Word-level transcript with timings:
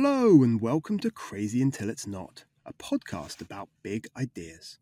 Hello, 0.00 0.44
and 0.44 0.60
welcome 0.60 1.00
to 1.00 1.10
Crazy 1.10 1.60
Until 1.60 1.90
It's 1.90 2.06
Not, 2.06 2.44
a 2.64 2.72
podcast 2.72 3.40
about 3.40 3.68
big 3.82 4.06
ideas. 4.16 4.78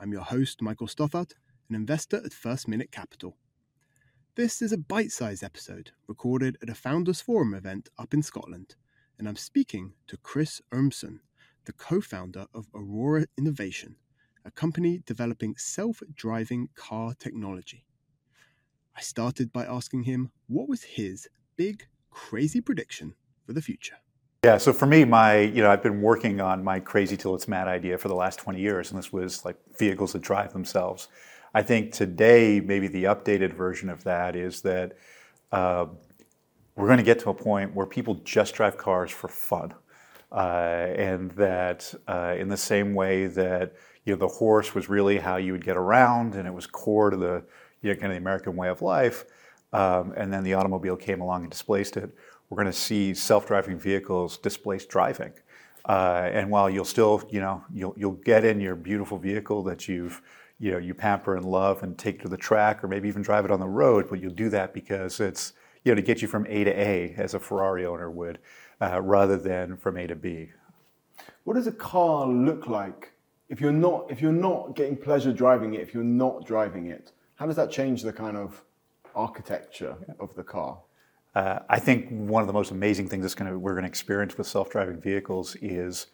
I'm 0.00 0.12
your 0.12 0.22
host, 0.22 0.62
Michael 0.62 0.86
Stothard, 0.86 1.32
an 1.68 1.74
investor 1.74 2.16
at 2.24 2.32
Firstminute 2.32 2.90
Capital. 2.90 3.36
This 4.34 4.62
is 4.62 4.72
a 4.72 4.78
bite 4.78 5.10
sized 5.10 5.44
episode 5.44 5.90
recorded 6.08 6.56
at 6.62 6.70
a 6.70 6.74
Founders 6.74 7.20
Forum 7.20 7.52
event 7.52 7.90
up 7.98 8.14
in 8.14 8.22
Scotland, 8.22 8.76
and 9.18 9.28
I'm 9.28 9.36
speaking 9.36 9.92
to 10.06 10.16
Chris 10.16 10.62
Urmson, 10.72 11.18
the 11.66 11.74
co 11.74 12.00
founder 12.00 12.46
of 12.54 12.66
Aurora 12.74 13.26
Innovation, 13.36 13.96
a 14.42 14.50
company 14.50 15.02
developing 15.04 15.54
self 15.58 16.02
driving 16.14 16.70
car 16.74 17.12
technology. 17.12 17.84
I 18.96 19.02
started 19.02 19.52
by 19.52 19.66
asking 19.66 20.04
him 20.04 20.30
what 20.46 20.66
was 20.66 20.82
his 20.82 21.28
big, 21.56 21.88
crazy 22.10 22.62
prediction 22.62 23.16
for 23.44 23.52
the 23.52 23.60
future. 23.60 23.96
Yeah, 24.44 24.58
so 24.58 24.72
for 24.72 24.86
me, 24.86 25.04
my 25.04 25.38
you 25.40 25.62
know, 25.62 25.70
I've 25.70 25.82
been 25.82 26.00
working 26.00 26.40
on 26.40 26.62
my 26.62 26.78
crazy 26.78 27.16
till 27.16 27.34
it's 27.34 27.48
mad 27.48 27.68
idea 27.68 27.98
for 27.98 28.08
the 28.08 28.14
last 28.14 28.38
20 28.38 28.60
years, 28.60 28.90
and 28.90 28.98
this 28.98 29.12
was 29.12 29.44
like 29.44 29.56
vehicles 29.78 30.12
that 30.12 30.22
drive 30.22 30.52
themselves. 30.52 31.08
I 31.54 31.62
think 31.62 31.92
today, 31.92 32.60
maybe 32.60 32.86
the 32.86 33.04
updated 33.04 33.54
version 33.54 33.88
of 33.88 34.04
that 34.04 34.36
is 34.36 34.60
that 34.62 34.96
uh, 35.52 35.86
we're 36.76 36.86
going 36.86 36.98
to 36.98 37.04
get 37.04 37.18
to 37.20 37.30
a 37.30 37.34
point 37.34 37.74
where 37.74 37.86
people 37.86 38.16
just 38.24 38.54
drive 38.54 38.76
cars 38.78 39.10
for 39.10 39.28
fun, 39.28 39.74
uh, 40.32 40.88
and 40.96 41.30
that 41.32 41.92
uh, 42.08 42.34
in 42.38 42.48
the 42.48 42.56
same 42.56 42.94
way 42.94 43.26
that 43.26 43.74
you 44.04 44.12
know 44.12 44.18
the 44.18 44.28
horse 44.28 44.74
was 44.74 44.88
really 44.88 45.18
how 45.18 45.36
you 45.36 45.52
would 45.52 45.64
get 45.64 45.76
around, 45.76 46.34
and 46.34 46.46
it 46.46 46.54
was 46.54 46.66
core 46.66 47.10
to 47.10 47.16
the 47.16 47.44
you 47.82 47.90
know, 47.90 47.94
kind 48.00 48.06
of 48.06 48.12
the 48.12 48.18
American 48.18 48.56
way 48.56 48.68
of 48.68 48.82
life, 48.82 49.24
um, 49.76 50.12
and 50.16 50.32
then 50.32 50.42
the 50.42 50.54
automobile 50.54 50.96
came 50.96 51.20
along 51.20 51.42
and 51.42 51.50
displaced 51.50 51.96
it 51.96 52.10
we're 52.48 52.56
going 52.56 52.72
to 52.72 52.72
see 52.72 53.14
self-driving 53.14 53.78
vehicles 53.78 54.38
displace 54.38 54.86
driving. 54.86 55.32
Uh, 55.88 56.28
and 56.32 56.50
while 56.50 56.68
you'll 56.68 56.84
still, 56.84 57.22
you 57.30 57.40
know, 57.40 57.64
you'll 57.72 57.94
you'll 57.96 58.12
get 58.12 58.44
in 58.44 58.60
your 58.60 58.74
beautiful 58.74 59.18
vehicle 59.18 59.62
that 59.62 59.86
you've, 59.86 60.20
you 60.58 60.72
know, 60.72 60.78
you 60.78 60.94
pamper 60.94 61.36
and 61.36 61.44
love 61.44 61.82
and 61.82 61.96
take 61.96 62.20
to 62.22 62.28
the 62.28 62.36
track, 62.36 62.82
or 62.82 62.88
maybe 62.88 63.08
even 63.08 63.22
drive 63.22 63.44
it 63.44 63.50
on 63.50 63.60
the 63.60 63.68
road, 63.68 64.06
but 64.08 64.20
you'll 64.20 64.32
do 64.32 64.48
that 64.48 64.74
because 64.74 65.20
it's, 65.20 65.52
you 65.84 65.92
know, 65.92 65.96
to 65.96 66.02
get 66.02 66.22
you 66.22 66.28
from 66.28 66.44
A 66.48 66.64
to 66.64 66.70
A 66.70 67.14
as 67.16 67.34
a 67.34 67.40
Ferrari 67.40 67.86
owner 67.86 68.10
would, 68.10 68.40
uh, 68.80 69.00
rather 69.00 69.36
than 69.36 69.76
from 69.76 69.96
A 69.96 70.08
to 70.08 70.16
B. 70.16 70.50
What 71.44 71.54
does 71.54 71.68
a 71.68 71.72
car 71.72 72.26
look 72.26 72.66
like 72.66 73.12
if 73.48 73.60
you're 73.60 73.70
not 73.70 74.10
if 74.10 74.20
you're 74.20 74.32
not 74.32 74.74
getting 74.74 74.96
pleasure 74.96 75.32
driving 75.32 75.74
it? 75.74 75.82
If 75.82 75.94
you're 75.94 76.02
not 76.02 76.44
driving 76.44 76.86
it, 76.86 77.12
how 77.36 77.46
does 77.46 77.56
that 77.56 77.70
change 77.70 78.02
the 78.02 78.12
kind 78.12 78.36
of 78.36 78.64
architecture 79.16 79.96
of 80.20 80.34
the 80.34 80.44
car? 80.44 80.78
Uh, 81.34 81.58
I 81.68 81.78
think 81.78 82.08
one 82.08 82.42
of 82.42 82.46
the 82.46 82.52
most 82.52 82.70
amazing 82.70 83.08
things 83.08 83.22
that's 83.22 83.34
gonna, 83.34 83.58
we're 83.58 83.72
going 83.72 83.84
to 83.84 83.88
experience 83.88 84.38
with 84.38 84.46
self-driving 84.46 85.00
vehicles 85.00 85.56
is 85.60 86.06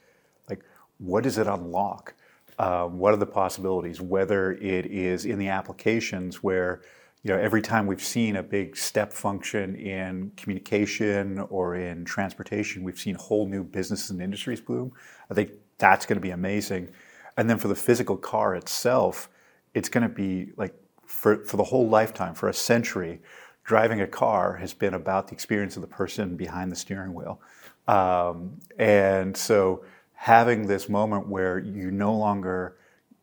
like, 0.48 0.64
what 0.98 1.24
does 1.24 1.38
it 1.38 1.46
unlock? 1.46 2.14
Um, 2.58 2.98
what 2.98 3.14
are 3.14 3.18
the 3.18 3.26
possibilities? 3.26 4.00
Whether 4.00 4.52
it 4.52 4.86
is 4.86 5.24
in 5.24 5.38
the 5.38 5.48
applications 5.48 6.42
where, 6.42 6.82
you 7.22 7.32
know, 7.32 7.38
every 7.38 7.62
time 7.62 7.86
we've 7.86 8.02
seen 8.02 8.36
a 8.36 8.42
big 8.42 8.76
step 8.76 9.12
function 9.12 9.76
in 9.76 10.32
communication 10.36 11.38
or 11.50 11.76
in 11.76 12.04
transportation, 12.04 12.82
we've 12.82 12.98
seen 12.98 13.14
whole 13.14 13.46
new 13.46 13.62
businesses 13.62 14.10
and 14.10 14.20
industries 14.20 14.60
bloom. 14.60 14.92
I 15.30 15.34
think 15.34 15.52
that's 15.78 16.04
going 16.04 16.16
to 16.16 16.20
be 16.20 16.30
amazing. 16.30 16.90
And 17.36 17.48
then 17.48 17.58
for 17.58 17.68
the 17.68 17.74
physical 17.74 18.16
car 18.16 18.54
itself, 18.54 19.28
it's 19.72 19.88
going 19.88 20.02
to 20.02 20.14
be 20.14 20.52
like 20.56 20.74
for, 21.12 21.44
for 21.44 21.56
the 21.56 21.64
whole 21.64 21.88
lifetime, 21.88 22.34
for 22.34 22.48
a 22.48 22.54
century, 22.54 23.20
driving 23.64 24.00
a 24.00 24.06
car 24.06 24.54
has 24.54 24.72
been 24.74 24.94
about 24.94 25.28
the 25.28 25.34
experience 25.34 25.76
of 25.76 25.82
the 25.82 25.88
person 25.88 26.36
behind 26.36 26.72
the 26.72 26.76
steering 26.76 27.14
wheel. 27.14 27.40
Um, 27.86 28.58
and 28.78 29.36
so 29.36 29.84
having 30.14 30.66
this 30.66 30.88
moment 30.88 31.28
where 31.28 31.58
you 31.58 31.90
no 31.90 32.14
longer 32.14 32.76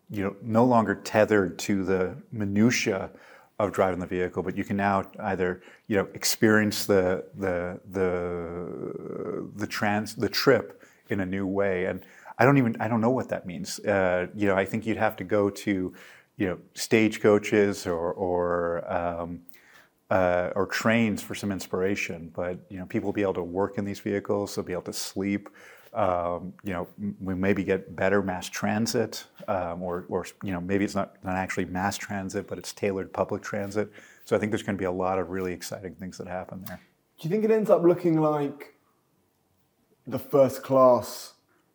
you 0.10 0.24
know 0.24 0.36
no 0.42 0.66
longer 0.66 0.96
tethered 0.96 1.60
to 1.60 1.84
the 1.84 2.16
minutia 2.32 3.12
of 3.60 3.72
driving 3.72 4.00
the 4.00 4.08
vehicle, 4.08 4.42
but 4.42 4.58
you 4.58 4.64
can 4.64 4.78
now 4.78 5.04
either 5.20 5.62
you 5.88 5.98
know 5.98 6.08
experience 6.14 6.86
the 6.86 7.26
the 7.36 7.80
the 7.92 9.50
the 9.56 9.68
trans 9.68 10.16
the 10.16 10.30
trip 10.30 10.82
in 11.10 11.20
a 11.20 11.26
new 11.26 11.46
way. 11.46 11.86
And 11.86 12.02
I 12.38 12.46
don't 12.46 12.58
even 12.58 12.76
I 12.80 12.88
don't 12.88 13.02
know 13.02 13.12
what 13.12 13.30
that 13.30 13.46
means. 13.46 13.80
Uh, 13.80 14.28
you 14.36 14.48
know, 14.48 14.56
I 14.56 14.66
think 14.66 14.86
you'd 14.86 14.98
have 14.98 15.16
to 15.18 15.24
go 15.24 15.50
to 15.50 15.94
you 16.40 16.48
know 16.48 16.58
stagecoaches 16.74 17.86
or 17.86 18.14
or 18.14 18.92
um, 18.92 19.42
uh, 20.10 20.52
or 20.56 20.66
trains 20.66 21.22
for 21.22 21.36
some 21.36 21.52
inspiration. 21.52 22.32
But 22.34 22.60
you 22.70 22.80
know, 22.80 22.86
people 22.86 23.08
will 23.08 23.14
be 23.14 23.22
able 23.22 23.36
to 23.36 23.44
work 23.44 23.78
in 23.78 23.86
these 23.86 24.00
vehicles. 24.00 24.56
They'll 24.56 24.66
be 24.66 24.74
able 24.74 24.84
to 24.84 24.94
sleep. 24.94 25.50
Um, 25.94 26.54
you 26.64 26.72
know, 26.74 26.88
we 27.20 27.36
maybe 27.36 27.64
get 27.64 27.96
better 27.96 28.22
mass 28.22 28.48
transit, 28.48 29.26
um, 29.48 29.82
or, 29.82 30.06
or 30.08 30.26
you 30.44 30.52
know, 30.52 30.62
maybe 30.62 30.86
it's 30.86 30.94
not, 30.94 31.16
not 31.24 31.36
actually 31.36 31.66
mass 31.66 31.98
transit, 31.98 32.48
but 32.48 32.60
it's 32.60 32.72
tailored 32.74 33.12
public 33.12 33.42
transit. 33.42 33.92
So 34.24 34.36
I 34.36 34.40
think 34.40 34.52
there's 34.52 34.62
going 34.62 34.78
to 34.78 34.80
be 34.80 34.86
a 34.86 34.92
lot 34.92 35.18
of 35.18 35.32
really 35.32 35.52
exciting 35.52 35.96
things 35.96 36.20
that 36.20 36.28
happen 36.28 36.64
there. 36.68 36.80
Do 37.20 37.28
you 37.28 37.32
think 37.32 37.44
it 37.44 37.50
ends 37.50 37.72
up 37.72 37.82
looking 37.82 38.22
like 38.22 38.76
the 40.06 40.20
first 40.20 40.62
class 40.62 41.34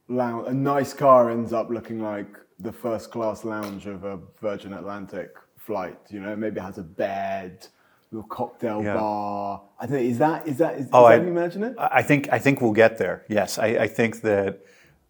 lounge? 0.09 0.47
A 0.47 0.55
nice 0.55 0.93
car 0.93 1.29
ends 1.29 1.53
up 1.53 1.69
looking 1.69 2.01
like 2.01 2.39
the 2.59 2.73
first 2.73 3.11
class 3.11 3.45
lounge 3.45 3.87
of 3.87 4.05
a 4.05 4.19
Virgin 4.41 4.73
Atlantic 4.73 5.35
flight. 5.57 5.99
You 6.11 6.21
know, 6.21 6.37
maybe 6.37 6.59
it 6.59 6.63
has 6.63 6.79
a 6.79 6.83
bed 6.83 7.67
little 8.15 8.29
cocktail 8.29 8.83
yeah. 8.83 8.95
bar. 8.95 9.63
I 9.81 9.87
think 9.87 10.11
is 10.11 10.19
that 10.19 10.47
is 10.47 10.59
that 10.59 10.77
is, 10.77 10.89
oh, 10.93 11.07
is 11.07 11.11
that 11.11 11.21
I, 11.21 11.25
you 11.25 11.31
imagine 11.31 11.65
it? 11.65 11.75
I 11.79 12.03
think 12.03 12.29
I 12.33 12.39
think 12.39 12.61
we'll 12.61 12.73
get 12.73 12.99
there. 12.99 13.25
Yes, 13.29 13.59
I, 13.59 13.67
I 13.67 13.89
think 13.89 14.23
that 14.23 14.61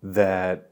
that 0.03 0.71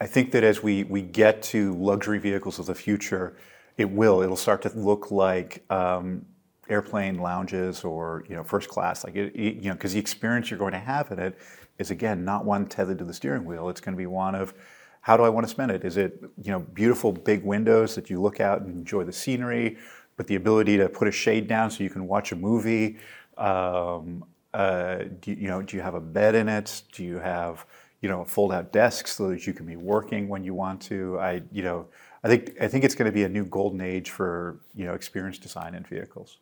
I 0.00 0.06
think 0.06 0.32
that 0.32 0.44
as 0.44 0.62
we 0.62 0.84
we 0.84 1.02
get 1.02 1.42
to 1.44 1.74
luxury 1.74 2.18
vehicles 2.18 2.58
of 2.58 2.66
the 2.66 2.74
future, 2.74 3.36
it 3.76 3.90
will 3.90 4.22
it'll 4.22 4.36
start 4.36 4.62
to 4.62 4.70
look 4.70 5.10
like. 5.10 5.64
Um, 5.70 6.26
airplane 6.68 7.18
lounges 7.18 7.82
or 7.82 8.24
you 8.28 8.36
know 8.36 8.44
first 8.44 8.68
class 8.68 9.02
like 9.02 9.16
it, 9.16 9.34
you 9.34 9.62
know 9.62 9.74
because 9.74 9.92
the 9.92 9.98
experience 9.98 10.48
you're 10.48 10.58
going 10.58 10.72
to 10.72 10.78
have 10.78 11.10
in 11.10 11.18
it 11.18 11.36
is 11.78 11.90
again 11.90 12.24
not 12.24 12.44
one 12.44 12.64
tethered 12.66 12.96
to 12.98 13.04
the 13.04 13.12
steering 13.12 13.44
wheel 13.44 13.68
it's 13.68 13.80
going 13.80 13.92
to 13.92 13.98
be 13.98 14.06
one 14.06 14.36
of 14.36 14.54
how 15.02 15.16
do 15.16 15.22
I 15.24 15.28
want 15.28 15.46
to 15.46 15.50
spend 15.50 15.70
it? 15.70 15.84
Is 15.84 15.96
it 15.96 16.20
you 16.42 16.50
know 16.50 16.60
beautiful 16.60 17.12
big 17.12 17.44
windows 17.44 17.94
that 17.94 18.08
you 18.08 18.20
look 18.20 18.40
out 18.40 18.62
and 18.62 18.74
enjoy 18.74 19.04
the 19.04 19.12
scenery? 19.12 19.76
but 20.16 20.26
the 20.26 20.34
ability 20.34 20.76
to 20.76 20.88
put 20.88 21.08
a 21.08 21.12
shade 21.12 21.48
down 21.48 21.70
so 21.70 21.82
you 21.82 21.90
can 21.90 22.06
watch 22.06 22.32
a 22.32 22.36
movie. 22.36 22.98
Um, 23.38 24.24
uh, 24.54 25.04
do, 25.20 25.32
you 25.32 25.48
know, 25.48 25.62
do 25.62 25.76
you 25.76 25.82
have 25.82 25.94
a 25.94 26.00
bed 26.00 26.34
in 26.34 26.48
it? 26.48 26.82
Do 26.92 27.04
you 27.04 27.18
have 27.18 27.66
you 28.00 28.08
know 28.08 28.24
fold-out 28.24 28.72
desks 28.72 29.16
so 29.16 29.30
that 29.30 29.46
you 29.46 29.52
can 29.52 29.66
be 29.66 29.76
working 29.76 30.28
when 30.28 30.44
you 30.44 30.54
want 30.54 30.80
to? 30.82 31.18
I 31.18 31.42
you 31.50 31.62
know 31.62 31.86
I 32.22 32.28
think 32.28 32.54
I 32.60 32.68
think 32.68 32.84
it's 32.84 32.94
going 32.94 33.10
to 33.10 33.12
be 33.12 33.24
a 33.24 33.28
new 33.28 33.44
golden 33.44 33.80
age 33.80 34.10
for 34.10 34.60
you 34.74 34.84
know 34.84 34.94
experience 34.94 35.38
design 35.38 35.74
in 35.74 35.84
vehicles. 35.84 36.38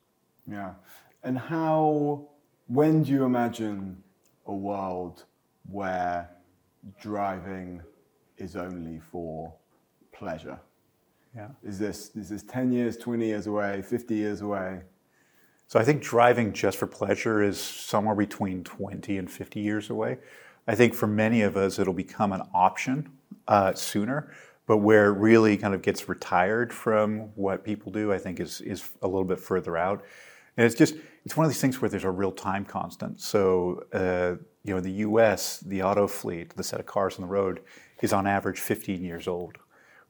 Yeah, 0.47 0.73
and 1.23 1.39
how? 1.39 2.27
When 2.67 3.03
do 3.03 3.11
you 3.11 3.25
imagine 3.25 4.03
a 4.47 4.55
world 4.55 5.25
where 5.69 6.31
driving 7.01 7.83
is 8.41 8.57
only 8.57 8.99
for 8.99 9.53
pleasure? 10.13 10.59
Yeah. 11.35 11.49
Is 11.63 11.79
this 11.79 12.15
is 12.17 12.29
this 12.29 12.43
10 12.43 12.73
years, 12.73 12.97
20 12.97 13.27
years 13.27 13.47
away, 13.47 13.83
50 13.83 14.15
years 14.15 14.41
away? 14.41 14.83
So 15.69 15.79
I 15.79 15.85
think 15.85 16.03
driving 16.03 16.53
just 16.53 16.79
for 16.79 16.89
pleasure 16.89 17.43
is 17.43 17.61
somewhere 17.61 18.17
between 18.17 18.65
20 18.65 19.19
and 19.19 19.31
50 19.31 19.61
years 19.61 19.89
away. 19.89 20.19
I 20.67 20.75
think 20.75 20.95
for 20.95 21.07
many 21.07 21.43
of 21.43 21.57
us 21.57 21.79
it'll 21.79 21.95
become 21.95 22.33
an 22.33 22.43
option 22.53 23.11
uh, 23.47 23.75
sooner, 23.75 24.33
but 24.67 24.79
where 24.79 25.07
it 25.07 25.19
really 25.19 25.57
kind 25.57 25.73
of 25.73 25.83
gets 25.83 26.09
retired 26.09 26.73
from 26.73 27.31
what 27.37 27.63
people 27.65 27.93
do, 27.93 28.13
I 28.13 28.19
think 28.19 28.41
is 28.41 28.61
is 28.63 28.91
a 29.03 29.07
little 29.07 29.25
bit 29.25 29.39
further 29.39 29.77
out. 29.77 30.05
And 30.57 30.67
it's 30.67 30.75
just 30.75 30.97
it's 31.25 31.37
one 31.37 31.47
of 31.47 31.53
these 31.53 31.61
things 31.61 31.81
where 31.81 31.89
there's 31.89 32.05
a 32.05 32.11
real 32.11 32.33
time 32.33 32.65
constant. 32.65 33.21
So 33.21 33.85
uh, 33.93 34.43
you 34.65 34.73
know, 34.75 34.79
in 34.79 34.85
the 34.85 34.93
U.S., 35.09 35.61
the 35.61 35.83
auto 35.83 36.07
fleet, 36.07 36.55
the 36.57 36.65
set 36.65 36.81
of 36.81 36.87
cars 36.87 37.17
on 37.17 37.23
the 37.23 37.29
road, 37.29 37.61
is 38.03 38.13
on 38.13 38.27
average 38.27 38.59
15 38.59 39.03
years 39.03 39.29
old, 39.29 39.59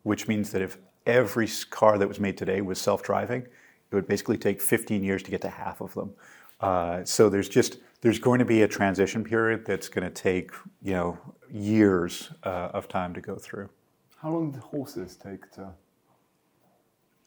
which 0.03 0.29
means 0.29 0.51
that 0.53 0.63
if 0.63 0.79
every 1.07 1.49
car 1.71 1.99
that 1.99 2.09
was 2.09 2.21
made 2.21 2.37
today 2.37 2.61
was 2.61 2.81
self-driving, 2.81 3.43
it 3.43 3.95
would 3.95 4.07
basically 4.07 4.39
take 4.39 4.61
15 4.61 5.03
years 5.03 5.23
to 5.23 5.31
get 5.31 5.41
to 5.43 5.49
half 5.49 5.81
of 5.81 5.95
them. 5.95 6.13
Uh, 6.61 7.05
so 7.05 7.29
there's 7.29 7.49
just 7.49 7.79
there's 8.03 8.19
going 8.19 8.39
to 8.39 8.45
be 8.45 8.63
a 8.63 8.69
transition 8.69 9.25
period 9.25 9.65
that's 9.67 9.89
going 9.89 10.05
to 10.05 10.11
take 10.11 10.53
you 10.83 10.93
know 10.93 11.19
years 11.51 12.31
uh, 12.45 12.71
of 12.73 12.89
time 12.89 13.15
to 13.15 13.21
go 13.21 13.37
through. 13.37 13.69
How 14.17 14.31
long 14.31 14.53
did 14.53 14.61
horses 14.61 15.17
take 15.17 15.51
to? 15.53 15.71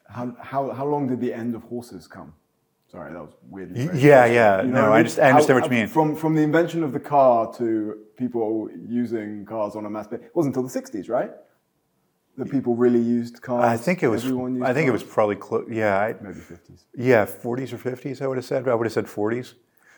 How, 0.09 0.35
how, 0.39 0.71
how 0.71 0.85
long 0.85 1.07
did 1.07 1.19
the 1.21 1.33
end 1.33 1.55
of 1.55 1.63
horses 1.63 2.07
come? 2.07 2.33
Sorry, 2.93 3.11
that 3.11 3.21
was 3.21 3.33
weird. 3.49 3.75
Yeah, 3.75 4.25
yeah. 4.25 4.61
You 4.61 4.69
know 4.69 4.73
no, 4.73 4.93
I, 4.93 5.03
mean? 5.03 5.19
I, 5.19 5.29
understand 5.31 5.49
how, 5.49 5.53
what 5.55 5.63
you 5.65 5.69
mean. 5.69 5.87
From 5.87 6.15
from 6.15 6.35
the 6.35 6.43
invention 6.43 6.83
of 6.83 6.93
the 6.93 6.99
car 6.99 7.53
to 7.55 7.97
people 8.15 8.69
using 8.87 9.45
cars 9.45 9.75
on 9.75 9.85
a 9.85 9.89
mass 9.89 10.05
scale, 10.05 10.19
it 10.19 10.35
wasn't 10.35 10.55
until 10.55 10.69
the 10.69 10.79
60s, 10.81 11.09
right? 11.09 11.31
that 12.37 12.49
people 12.49 12.75
really 12.75 12.99
used 12.99 13.41
cars? 13.41 13.63
I 13.63 13.77
think 13.77 14.01
it 14.03 14.07
was. 14.07 14.25
I 14.25 14.27
think 14.27 14.63
cars? 14.63 14.77
it 14.87 14.91
was 14.91 15.03
probably 15.03 15.35
close. 15.35 15.67
Yeah, 15.69 15.99
I, 15.99 16.15
maybe 16.21 16.39
fifties. 16.39 16.85
Yeah, 16.95 17.25
forties 17.25 17.73
or 17.73 17.77
fifties. 17.77 18.21
I 18.21 18.27
would 18.27 18.37
have 18.37 18.45
said. 18.45 18.67
I 18.67 18.75
would 18.75 18.85
have 18.85 18.93
said 18.93 19.07
forties. 19.07 19.55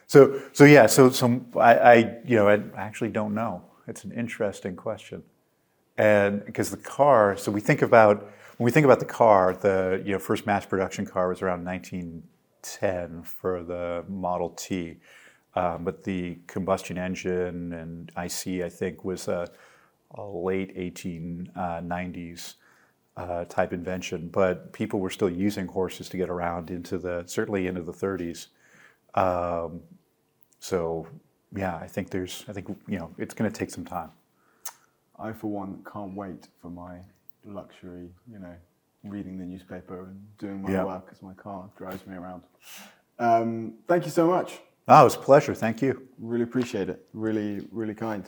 So, 0.08 0.42
so 0.54 0.66
yeah, 0.66 0.86
so 0.86 1.10
some 1.10 1.48
I, 1.56 1.76
I, 1.76 1.96
you 2.26 2.36
know, 2.36 2.48
I 2.48 2.62
actually 2.78 3.10
don't 3.10 3.34
know. 3.34 3.64
It's 3.88 4.04
an 4.04 4.12
interesting 4.12 4.76
question, 4.76 5.24
and 5.98 6.46
because 6.46 6.70
the 6.72 6.78
car. 6.78 7.38
So 7.38 7.52
we 7.52 7.62
think 7.62 7.82
about 7.82 8.32
when 8.58 8.66
we 8.66 8.72
think 8.72 8.86
about 8.86 9.00
the 9.00 9.06
car, 9.06 9.54
the 9.54 10.02
you 10.06 10.14
know 10.14 10.20
first 10.20 10.46
mass 10.46 10.66
production 10.66 11.06
car 11.06 11.30
was 11.30 11.42
around 11.42 11.64
1910 12.82 13.24
for 13.24 13.64
the 13.64 14.04
Model 14.08 14.50
T, 14.50 14.98
um, 15.56 15.84
but 15.84 16.04
the 16.04 16.40
combustion 16.48 16.98
engine 16.98 17.74
and 17.74 18.12
IC 18.18 18.64
I 18.64 18.70
think 18.70 19.04
was 19.04 19.28
a, 19.28 19.48
a 20.12 20.24
late 20.24 20.76
1890s. 20.76 22.56
Uh, 23.18 23.46
type 23.46 23.72
invention, 23.72 24.28
but 24.28 24.74
people 24.74 25.00
were 25.00 25.10
still 25.10 25.30
using 25.30 25.68
horses 25.68 26.10
to 26.10 26.18
get 26.18 26.30
around 26.30 26.70
into 26.70 26.98
the 26.98 27.24
certainly 27.28 27.66
into 27.66 27.82
the 27.82 27.94
30s. 27.94 28.48
Um, 29.14 29.80
so 30.60 31.08
yeah, 31.56 31.78
I 31.78 31.88
think 31.88 32.10
there's, 32.10 32.44
I 32.48 32.52
think 32.52 32.68
you 32.88 33.00
know, 33.00 33.12
it's 33.18 33.34
going 33.34 33.50
to 33.50 33.58
take 33.58 33.70
some 33.70 33.86
time. 33.86 34.12
I, 35.18 35.32
for 35.32 35.48
one, 35.48 35.84
can't 35.92 36.14
wait 36.14 36.48
for 36.62 36.70
my 36.70 36.98
luxury, 37.46 38.10
you 38.30 38.40
know, 38.40 38.56
reading 39.10 39.38
the 39.38 39.46
newspaper 39.46 40.06
and 40.06 40.38
doing 40.38 40.62
my 40.62 40.72
Yeah. 40.72 40.84
work 40.84 41.06
because 41.06 41.22
my 41.22 41.34
car 41.34 41.69
drives 41.78 42.06
me 42.07 42.16
around. 42.16 42.44
Um, 43.19 43.75
thank 43.88 44.06
you 44.06 44.12
so 44.12 44.28
much. 44.28 44.60
Oh, 44.88 45.02
it 45.02 45.04
was 45.06 45.16
a 45.16 45.19
pleasure. 45.19 45.54
Thank 45.54 45.81
you. 45.81 46.07
Really 46.19 46.44
appreciate 46.44 46.90
it. 46.90 47.07
Really, 47.13 47.68
really 47.72 47.96
kind. 47.96 48.24